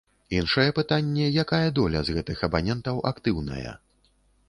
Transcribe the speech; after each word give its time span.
Іншае 0.37 0.65
пытанне, 0.77 1.27
якая 1.43 1.67
доля 1.81 1.99
з 2.09 2.17
гэтых 2.17 2.43
абанентаў 2.51 2.95
актыўная. 3.15 3.79